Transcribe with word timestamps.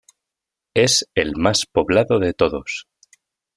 Es 0.73 1.07
el 1.13 1.33
más 1.37 1.67
poblado 1.71 2.17
de 2.17 2.33
todos. 2.33 2.87